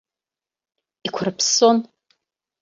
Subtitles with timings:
[1.07, 1.77] Иқәарԥссон.